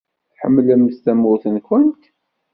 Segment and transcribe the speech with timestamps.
[0.33, 2.01] Tḥemmlemt tamurt-nwent?